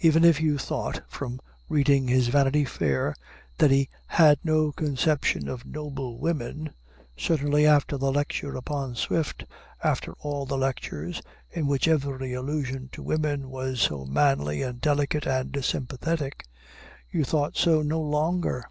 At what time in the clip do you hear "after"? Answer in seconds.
7.66-7.96, 9.82-10.12